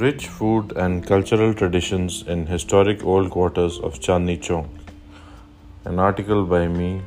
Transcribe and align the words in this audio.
Rich 0.00 0.28
food 0.28 0.72
and 0.82 1.06
cultural 1.06 1.52
traditions 1.52 2.22
in 2.26 2.46
historic 2.46 3.02
old 3.04 3.30
quarters 3.30 3.78
of 3.80 3.98
Chandni 4.04 4.36
Chowk. 4.46 4.68
An 5.84 5.98
article 5.98 6.46
by 6.52 6.68
me. 6.68 7.02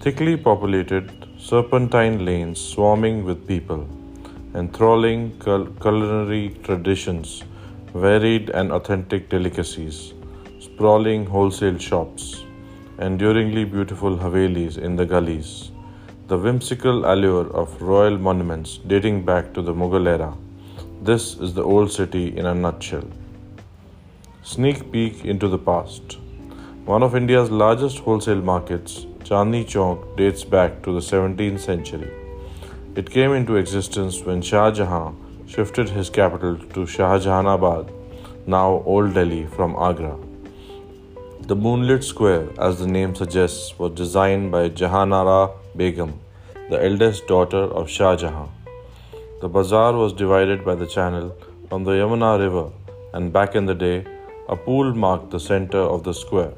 Thickly 0.00 0.36
populated, 0.36 1.12
serpentine 1.38 2.24
lanes 2.24 2.60
swarming 2.60 3.22
with 3.22 3.46
people, 3.46 3.86
enthralling 4.56 5.38
cul- 5.38 5.68
culinary 5.84 6.56
traditions, 6.64 7.44
varied 7.94 8.50
and 8.50 8.72
authentic 8.72 9.28
delicacies, 9.28 10.12
sprawling 10.58 11.24
wholesale 11.26 11.78
shops, 11.78 12.42
enduringly 12.98 13.64
beautiful 13.64 14.18
havelis 14.26 14.76
in 14.76 14.96
the 14.96 15.06
gullies 15.06 15.70
the 16.30 16.36
whimsical 16.36 17.06
allure 17.10 17.46
of 17.60 17.80
royal 17.80 18.18
monuments 18.18 18.78
dating 18.86 19.24
back 19.24 19.54
to 19.54 19.62
the 19.62 19.72
Mughal 19.72 20.06
era. 20.06 20.30
This 21.00 21.36
is 21.36 21.54
the 21.54 21.62
old 21.62 21.92
city 21.92 22.36
in 22.36 22.44
a 22.44 22.52
nutshell. 22.52 23.08
Sneak 24.42 24.90
peek 24.90 25.24
into 25.24 25.46
the 25.46 25.56
past. 25.56 26.18
One 26.86 27.04
of 27.04 27.14
India's 27.14 27.52
largest 27.52 28.00
wholesale 28.00 28.42
markets, 28.42 29.06
Chandni 29.20 29.64
Chowk, 29.64 30.16
dates 30.16 30.42
back 30.42 30.82
to 30.82 30.92
the 30.92 30.98
17th 30.98 31.60
century. 31.60 32.10
It 32.96 33.10
came 33.10 33.32
into 33.32 33.54
existence 33.54 34.22
when 34.22 34.42
Shah 34.42 34.72
Jahan 34.72 35.44
shifted 35.46 35.88
his 35.88 36.10
capital 36.10 36.56
to 36.56 36.80
Shahjahanabad, 36.80 37.92
now 38.48 38.82
Old 38.84 39.14
Delhi, 39.14 39.46
from 39.46 39.76
Agra. 39.76 40.18
The 41.42 41.54
moonlit 41.54 42.02
square, 42.02 42.48
as 42.58 42.80
the 42.80 42.88
name 42.88 43.14
suggests, 43.14 43.78
was 43.78 43.92
designed 43.92 44.50
by 44.50 44.68
Jahanara 44.70 45.52
Begum, 45.76 46.18
the 46.70 46.84
eldest 46.84 47.28
daughter 47.28 47.62
of 47.62 47.88
Shah 47.88 48.16
Jahan. 48.16 48.50
The 49.40 49.48
bazaar 49.48 49.92
was 49.96 50.12
divided 50.12 50.64
by 50.64 50.74
the 50.74 50.86
channel 50.86 51.26
from 51.68 51.84
the 51.84 51.92
Yamuna 51.92 52.40
river, 52.40 52.72
and 53.14 53.32
back 53.32 53.54
in 53.54 53.66
the 53.66 53.74
day, 53.74 54.04
a 54.48 54.56
pool 54.56 54.92
marked 54.94 55.30
the 55.30 55.38
center 55.38 55.78
of 55.78 56.02
the 56.02 56.12
square. 56.12 56.54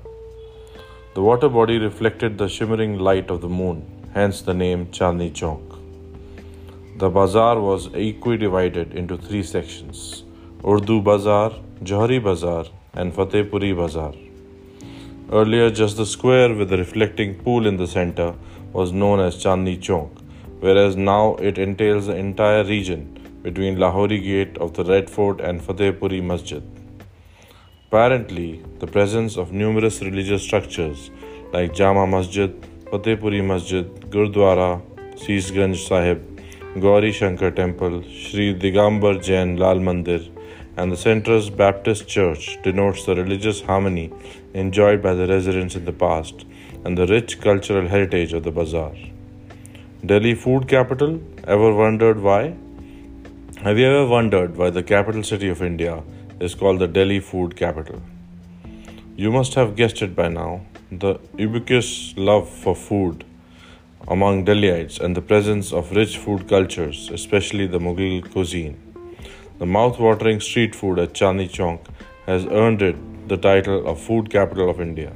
The 1.13 1.21
water 1.21 1.51
body 1.51 1.77
reflected 1.77 2.39
the 2.39 2.49
shimmering 2.49 2.99
light 2.99 3.29
of 3.29 3.43
the 3.43 3.51
moon, 3.51 3.83
hence 4.15 4.41
the 4.41 4.55
name 4.55 4.87
Chandni 4.87 5.31
Chowk. 5.31 5.77
The 6.97 7.11
bazaar 7.11 7.61
was 7.61 7.91
equally 7.95 8.39
divided 8.39 8.95
into 8.95 9.19
three 9.19 9.43
sections 9.43 10.25
Urdu 10.65 11.03
Bazaar, 11.03 11.53
Johari 11.83 12.23
Bazaar, 12.23 12.65
and 12.95 13.13
Fatehpuri 13.13 13.77
Bazaar. 13.77 14.15
Earlier, 15.31 15.71
just 15.71 15.99
the 15.99 16.07
square 16.07 16.55
with 16.55 16.71
the 16.71 16.79
reflecting 16.79 17.35
pool 17.45 17.67
in 17.67 17.77
the 17.77 17.87
center 17.87 18.35
was 18.73 18.91
known 18.91 19.21
as 19.21 19.37
Chandni 19.45 19.79
Chowk, 19.79 20.20
whereas 20.61 20.97
now 20.97 21.35
it 21.37 21.59
entails 21.59 22.07
the 22.07 22.17
entire 22.17 22.65
region 22.65 23.03
between 23.43 23.77
Lahori 23.77 24.23
Gate 24.23 24.59
of 24.59 24.75
the 24.75 24.85
Red 24.85 25.11
Fort 25.11 25.41
and 25.41 25.61
Fatehpuri 25.61 26.23
Masjid. 26.23 26.63
Apparently, 27.89 28.63
the 28.79 28.87
presence 28.87 29.37
of 29.37 29.53
numerous 29.53 30.01
religious 30.03 30.43
structures 30.43 31.11
like 31.53 31.75
Jama 31.75 32.07
Masjid, 32.07 32.51
Fatehpuri 32.85 33.45
Masjid, 33.45 33.87
Gurdwara, 34.11 34.83
Seesganj 35.15 35.77
Sahib, 35.89 36.21
Gauri 36.79 37.11
Shankar 37.11 37.51
Temple, 37.51 38.03
Sri 38.03 38.55
Digambar 38.55 39.23
Jain 39.23 39.57
Lal 39.57 39.77
Mandir, 39.77 40.31
and 40.77 40.93
the 40.93 40.97
Central 40.97 41.51
Baptist 41.51 42.07
Church 42.07 42.59
denotes 42.63 43.05
the 43.07 43.17
religious 43.17 43.61
harmony 43.61 44.13
enjoyed 44.55 45.03
by 45.03 45.15
the 45.15 45.27
residents 45.27 45.75
in 45.75 45.85
the 45.85 45.93
past 45.93 46.47
and 46.85 46.97
the 46.97 47.07
rich 47.07 47.41
cultural 47.41 47.89
heritage 47.89 48.33
of 48.33 48.45
the 48.45 48.53
bazaar. 48.53 48.95
Delhi 50.05 50.35
food 50.35 50.67
capital? 50.67 51.21
Ever 51.47 51.75
wondered 51.75 52.23
why? 52.23 52.55
Have 53.63 53.79
you 53.79 53.87
ever 53.87 54.07
wondered 54.07 54.57
why 54.57 54.71
the 54.71 54.83
capital 54.83 55.23
city 55.23 55.51
of 55.51 55.61
India 55.61 56.03
is 56.41 56.55
called 56.55 56.79
the 56.79 56.89
Delhi 56.89 57.21
food 57.21 57.55
capital? 57.55 58.01
You 59.17 59.31
must 59.31 59.53
have 59.55 59.77
guessed 59.77 60.01
it 60.01 60.17
by 60.17 60.29
now 60.29 60.63
the 60.91 61.21
ubiquitous 61.37 62.15
love 62.17 62.49
for 62.49 62.75
food 62.75 63.25
among 64.09 64.47
Delhiites 64.47 64.99
and 64.99 65.15
the 65.15 65.21
presence 65.21 65.71
of 65.71 65.93
rich 65.93 66.17
food 66.17 66.49
cultures, 66.49 67.11
especially 67.13 67.67
the 67.67 67.79
Mughal 67.79 68.23
cuisine. 68.33 68.79
The 69.59 69.67
mouth-watering 69.67 70.41
street 70.41 70.75
food 70.75 70.99
at 70.99 71.13
Chandni 71.13 71.51
Chowk 71.51 71.81
has 72.25 72.47
earned 72.47 72.81
it 72.81 73.29
the 73.29 73.37
title 73.37 73.87
of 73.87 74.01
food 74.01 74.31
capital 74.31 74.71
of 74.71 74.81
India. 74.81 75.13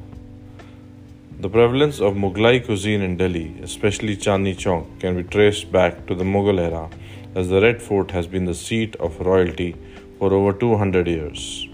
The 1.45 1.51
prevalence 1.51 2.01
of 2.01 2.15
Mughlai 2.15 2.65
cuisine 2.65 3.03
in 3.03 3.19
Delhi, 3.19 3.59
especially 3.63 4.17
Chandni 4.17 4.57
Chowk, 4.57 4.99
can 4.99 5.15
be 5.15 5.25
traced 5.25 5.71
back 5.71 6.07
to 6.07 6.15
the 6.15 6.25
Mughal 6.25 6.59
era, 6.59 6.89
as 7.35 7.51
the 7.51 7.61
Red 7.61 7.83
Fort 7.83 8.13
has 8.13 8.27
been 8.27 8.47
the 8.47 8.55
seat 8.55 8.97
of 8.97 9.21
royalty 9.21 9.77
for 10.19 10.33
over 10.33 10.55
200 10.55 11.07
years. 11.07 11.69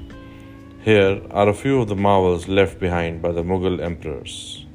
Here 0.83 1.23
are 1.31 1.49
a 1.49 1.55
few 1.55 1.81
of 1.83 1.87
the 1.87 1.95
marvels 1.95 2.49
left 2.49 2.81
behind 2.81 3.23
by 3.23 3.31
the 3.31 3.45
Mughal 3.45 3.81
emperors. 3.81 4.67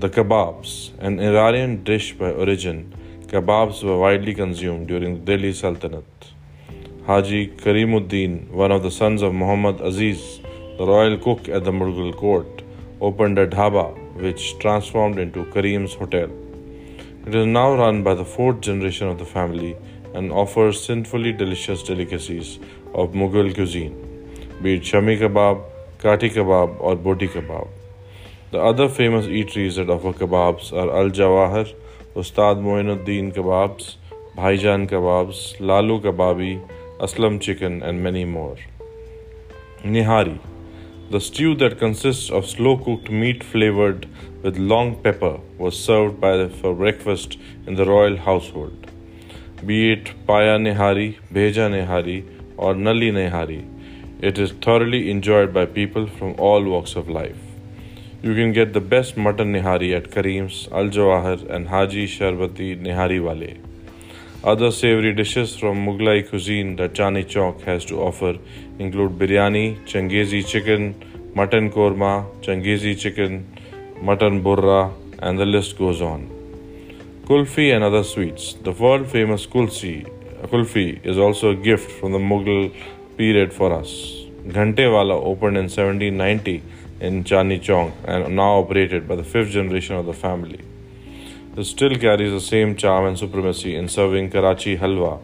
The 0.00 0.08
kebabs, 0.08 0.90
an 0.98 1.20
Iranian 1.20 1.84
dish 1.84 2.12
by 2.14 2.32
origin, 2.32 2.92
kebabs 3.28 3.84
were 3.84 4.00
widely 4.00 4.34
consumed 4.34 4.88
during 4.88 5.14
the 5.14 5.20
Delhi 5.20 5.52
Sultanate. 5.52 6.32
Haji 7.06 7.46
Karimuddin, 7.62 8.50
one 8.50 8.72
of 8.72 8.82
the 8.82 8.90
sons 8.90 9.22
of 9.22 9.32
Muhammad 9.34 9.80
Aziz, 9.80 10.40
the 10.78 10.84
royal 10.84 11.16
cook 11.16 11.48
at 11.48 11.62
the 11.62 11.70
Mughal 11.70 12.12
court, 12.16 12.64
opened 13.00 13.38
a 13.38 13.46
dhaba 13.46 13.99
which 14.20 14.58
transformed 14.58 15.18
into 15.18 15.44
Karim's 15.46 15.94
Hotel. 15.94 16.30
It 17.26 17.34
is 17.34 17.46
now 17.46 17.74
run 17.74 18.02
by 18.02 18.14
the 18.14 18.24
fourth 18.24 18.60
generation 18.60 19.08
of 19.08 19.18
the 19.18 19.24
family 19.24 19.76
and 20.14 20.32
offers 20.32 20.84
sinfully 20.84 21.32
delicious 21.32 21.82
delicacies 21.82 22.58
of 22.94 23.12
Mughal 23.12 23.54
cuisine, 23.54 23.94
be 24.62 24.74
it 24.74 24.82
shami 24.82 25.18
kebab, 25.18 25.62
kati 25.98 26.30
kebab, 26.30 26.80
or 26.80 26.96
boti 26.96 27.28
kebab. 27.28 27.68
The 28.50 28.58
other 28.58 28.88
famous 28.88 29.26
eateries 29.26 29.76
that 29.76 29.88
offer 29.88 30.12
kebabs 30.12 30.72
are 30.72 30.90
Al 30.90 31.10
Jawahar, 31.10 31.72
Ustad 32.16 32.56
Moinuddin 32.58 33.32
Kebabs, 33.32 33.94
Bhaijan 34.36 34.88
Kebabs, 34.88 35.60
Lalu 35.60 36.00
Kebabi, 36.00 36.68
Aslam 36.98 37.40
Chicken, 37.40 37.82
and 37.82 38.02
many 38.02 38.24
more. 38.24 38.56
Nihari. 39.84 40.40
The 41.10 41.20
stew 41.20 41.56
that 41.56 41.80
consists 41.80 42.30
of 42.30 42.46
slow 42.48 42.76
cooked 42.76 43.10
meat 43.10 43.42
flavored 43.42 44.06
with 44.44 44.56
long 44.56 45.02
pepper 45.02 45.40
was 45.58 45.76
served 45.76 46.20
by 46.20 46.48
for 46.48 46.72
breakfast 46.72 47.36
in 47.66 47.74
the 47.74 47.84
royal 47.84 48.16
household. 48.16 48.86
Be 49.66 49.90
it 49.90 50.12
Paya 50.28 50.56
Nehari, 50.66 51.18
Bheja 51.32 51.66
Nehari, 51.72 52.18
or 52.56 52.74
Nali 52.74 53.10
Nehari, 53.10 53.64
it 54.20 54.38
is 54.38 54.52
thoroughly 54.52 55.10
enjoyed 55.10 55.52
by 55.52 55.66
people 55.66 56.06
from 56.06 56.36
all 56.38 56.62
walks 56.62 56.94
of 56.94 57.08
life. 57.08 57.42
You 58.22 58.36
can 58.36 58.52
get 58.52 58.72
the 58.72 58.80
best 58.80 59.16
mutton 59.16 59.52
nihari 59.52 59.96
at 59.96 60.12
Karim's, 60.12 60.68
Al 60.70 60.90
Jawahar, 60.90 61.50
and 61.50 61.66
Haji 61.66 62.06
Sharbati 62.06 62.80
Nihari 62.80 63.20
Wale. 63.20 63.69
Other 64.42 64.70
savory 64.70 65.12
dishes 65.12 65.54
from 65.54 65.84
Mughlai 65.84 66.26
cuisine 66.26 66.76
that 66.76 66.94
Chandni 66.94 67.26
Chowk 67.26 67.60
has 67.60 67.84
to 67.84 68.00
offer 68.00 68.38
include 68.78 69.18
biryani, 69.18 69.84
changezi 69.84 70.46
chicken, 70.46 70.94
mutton 71.34 71.70
korma, 71.70 72.24
changezi 72.40 72.98
chicken, 72.98 73.46
mutton 74.00 74.42
burra, 74.42 74.90
and 75.18 75.38
the 75.38 75.44
list 75.44 75.76
goes 75.76 76.00
on. 76.00 76.26
Kulfi 77.24 77.74
and 77.74 77.84
other 77.84 78.02
sweets. 78.02 78.54
The 78.54 78.72
world 78.72 79.08
famous 79.08 79.44
kulsi, 79.44 80.08
kulfi 80.44 81.04
is 81.04 81.18
also 81.18 81.50
a 81.50 81.54
gift 81.54 81.90
from 81.90 82.12
the 82.12 82.18
Mughal 82.18 82.74
period 83.18 83.52
for 83.52 83.74
us. 83.74 83.90
Ghantewala 84.46 85.22
opened 85.22 85.58
in 85.58 85.64
1790 85.64 86.62
in 87.00 87.24
Chandni 87.24 87.60
Chowk 87.60 87.92
and 88.04 88.36
now 88.36 88.60
operated 88.60 89.06
by 89.06 89.16
the 89.16 89.24
fifth 89.24 89.50
generation 89.50 89.96
of 89.96 90.06
the 90.06 90.14
family. 90.14 90.60
Still 91.58 91.96
carries 91.96 92.30
the 92.30 92.40
same 92.40 92.76
charm 92.76 93.06
and 93.06 93.18
supremacy 93.18 93.74
in 93.74 93.88
serving 93.88 94.30
Karachi 94.30 94.76
halwa. 94.78 95.20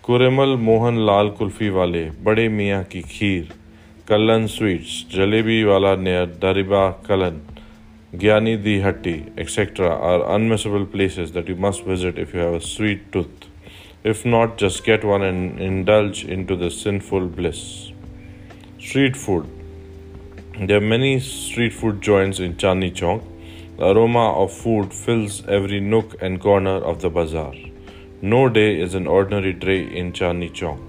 Kuremal 0.00 0.58
Mohan 0.58 1.04
Lal 1.04 1.32
Kulfi 1.32 1.74
Wale, 1.74 2.12
Bade 2.12 2.48
Miyan 2.48 2.88
ki 2.88 3.02
Kheer, 3.02 3.52
Kallan 4.06 4.48
Sweets, 4.48 5.04
Jalebi 5.10 5.66
Wala 5.66 5.96
near 5.96 6.28
Dariba 6.28 7.02
Kallan, 7.02 7.40
Gyani 8.14 8.62
Di 8.62 8.80
Hatti, 8.80 9.32
etc. 9.36 9.88
are 9.88 10.20
unmissable 10.38 10.90
places 10.90 11.32
that 11.32 11.48
you 11.48 11.56
must 11.56 11.82
visit 11.82 12.16
if 12.16 12.32
you 12.32 12.38
have 12.38 12.54
a 12.54 12.60
sweet 12.60 13.10
tooth. 13.10 13.48
If 14.04 14.24
not, 14.24 14.56
just 14.56 14.84
get 14.84 15.04
one 15.04 15.20
and 15.20 15.60
indulge 15.60 16.24
into 16.24 16.54
the 16.54 16.70
sinful 16.70 17.26
bliss. 17.26 17.90
Street 18.78 19.16
food. 19.16 19.46
There 20.60 20.78
are 20.78 20.80
many 20.80 21.18
street 21.18 21.74
food 21.74 22.00
joints 22.00 22.38
in 22.38 22.54
Chandni 22.54 22.92
Chowk. 22.92 23.24
The 23.80 23.92
aroma 23.92 24.32
of 24.34 24.52
food 24.52 24.92
fills 24.92 25.42
every 25.48 25.80
nook 25.80 26.14
and 26.20 26.38
corner 26.38 26.76
of 26.88 27.00
the 27.00 27.08
bazaar. 27.08 27.54
No 28.20 28.50
day 28.50 28.78
is 28.78 28.94
an 28.94 29.06
ordinary 29.06 29.54
day 29.54 29.84
in 30.00 30.12
Chandni 30.12 30.50
Chowk. 30.50 30.82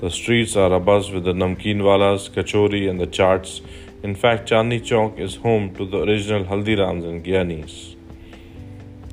The 0.00 0.10
streets 0.10 0.54
are 0.54 0.70
abuzz 0.70 1.12
with 1.12 1.24
the 1.24 1.32
namkeen 1.32 1.80
walas, 1.88 2.30
kachori, 2.30 2.88
and 2.88 3.00
the 3.00 3.08
chaats. 3.08 3.62
In 4.04 4.14
fact, 4.14 4.48
Chandni 4.48 4.80
Chowk 4.80 5.18
is 5.18 5.34
home 5.48 5.74
to 5.74 5.84
the 5.84 6.04
original 6.04 6.44
Haldirams 6.44 7.04
and 7.04 7.24
Gyanis. 7.24 7.96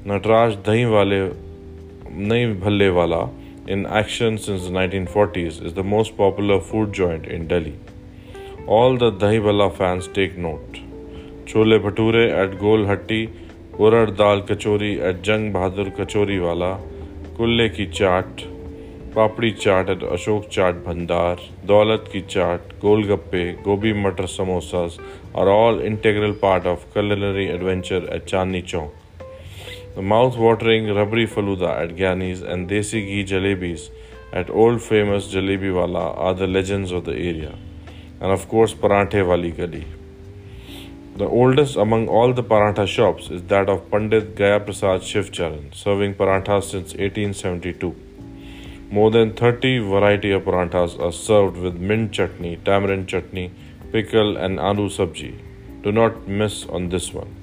Natraj 0.06 0.62
Dahi 0.62 0.86
Wale 0.96 1.36
Nahi 2.12 2.56
Bhalle 2.60 2.94
Wala 2.94 3.32
in 3.66 3.88
action 3.88 4.38
since 4.38 4.66
the 4.66 4.70
1940s, 4.70 5.66
is 5.66 5.74
the 5.74 5.84
most 5.84 6.16
popular 6.16 6.62
food 6.62 6.94
joint 6.94 7.26
in 7.26 7.48
Delhi. 7.48 7.80
All 8.68 8.96
the 8.96 9.12
Dahi 9.12 9.42
Bhalla 9.42 9.76
fans 9.76 10.08
take 10.08 10.38
note. 10.38 10.87
Chole 11.48 11.80
Bhature 11.80 12.30
at 12.38 12.60
Gol 12.60 12.86
Hatti, 12.86 13.30
Urad 13.80 14.18
Dal 14.18 14.42
Kachori 14.42 15.02
at 15.02 15.22
Jang 15.22 15.54
Bahadur 15.54 15.96
Kachori 15.96 16.42
Wala, 16.44 16.78
Kulle 17.38 17.70
Ki 17.70 17.88
Chaat, 17.88 18.44
Papdi 19.14 19.56
Chaat 19.58 19.90
at 19.90 20.00
Ashok 20.00 20.52
Chaat 20.52 20.84
Bhandar, 20.84 21.40
Daulat 21.66 22.12
Ki 22.12 22.24
Chaat, 22.24 22.60
Golgappe, 22.82 23.64
Gobi 23.64 23.94
Matar 23.94 24.28
Samosas 24.28 25.00
are 25.34 25.48
all 25.48 25.80
integral 25.80 26.34
part 26.34 26.66
of 26.66 26.92
culinary 26.92 27.50
adventure 27.50 28.06
at 28.12 28.26
Chandni 28.26 28.62
Chowk. 28.62 28.92
The 29.96 30.02
mouth-watering 30.02 30.88
rabri 30.88 31.30
faluda 31.30 31.82
at 31.82 31.96
Gyani's 31.96 32.42
and 32.42 32.70
desi 32.70 33.06
ghee 33.06 33.24
jalebis 33.24 33.90
at 34.34 34.50
old 34.50 34.82
famous 34.82 35.34
Jalebi 35.34 35.74
Wala 35.74 36.12
are 36.12 36.34
the 36.34 36.46
legends 36.46 36.92
of 36.92 37.06
the 37.06 37.14
area. 37.14 37.56
And 38.20 38.34
of 38.34 38.50
course, 38.50 38.74
Paranthe 38.74 39.26
Wali 39.26 39.54
Gali. 39.54 39.86
The 41.20 41.28
oldest 41.28 41.78
among 41.78 42.10
all 42.10 42.32
the 42.32 42.44
parantha 42.44 42.86
shops 42.86 43.32
is 43.32 43.42
that 43.52 43.70
of 43.70 43.90
Pandit 43.90 44.36
Gaya 44.36 44.60
Prasad 44.60 45.02
Shivcharan, 45.02 45.74
serving 45.74 46.14
paranthas 46.14 46.66
since 46.70 46.94
1872. 46.94 47.96
More 48.92 49.10
than 49.10 49.34
30 49.34 49.80
variety 49.80 50.30
of 50.30 50.44
paranthas 50.44 51.00
are 51.00 51.12
served 51.12 51.58
with 51.58 51.74
mint 51.74 52.12
chutney, 52.12 52.58
tamarind 52.64 53.08
chutney, 53.08 53.50
pickle 53.92 54.38
and 54.38 54.60
aloo 54.60 54.90
sabji. 54.98 55.34
Do 55.82 55.92
not 55.92 56.28
miss 56.28 56.68
on 56.68 56.90
this 56.90 57.12
one. 57.12 57.34